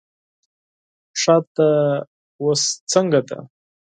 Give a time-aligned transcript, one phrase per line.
[1.13, 1.67] پښه دې
[2.41, 2.61] اوس
[2.91, 3.39] څنګه ده؟